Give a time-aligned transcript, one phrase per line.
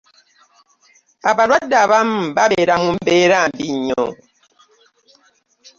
[1.29, 4.05] Abalwadde abamu babeera mumbeera mbi nnyo.